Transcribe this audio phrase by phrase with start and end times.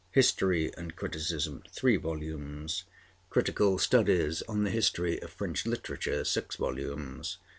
[0.13, 2.85] (History and Criticism) (3 vols.),
[3.29, 7.37] (Critical Studies on the History of French Literature) (6 vols.)